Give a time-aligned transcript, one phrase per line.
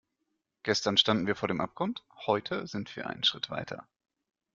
[0.63, 3.87] Gestern standen wir vor dem Abgrund, heute sind wir einen Schritt weiter.